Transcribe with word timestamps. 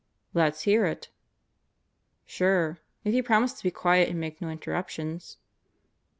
"Let's 0.33 0.63
hear 0.63 0.87
it." 0.87 1.09
"Sure. 2.25 2.79
If 3.03 3.13
you 3.13 3.21
promise 3.21 3.53
to 3.53 3.63
be 3.63 3.69
quiet 3.69 4.09
and 4.09 4.19
make 4.19 4.41
no 4.41 4.49
interruptions." 4.49 5.37